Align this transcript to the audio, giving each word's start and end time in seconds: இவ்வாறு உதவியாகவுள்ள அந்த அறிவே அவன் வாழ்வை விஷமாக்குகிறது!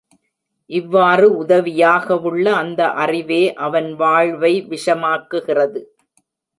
இவ்வாறு 0.69 1.27
உதவியாகவுள்ள 1.41 2.45
அந்த 2.55 2.89
அறிவே 3.03 3.41
அவன் 3.59 3.89
வாழ்வை 3.95 4.53
விஷமாக்குகிறது! 4.69 5.81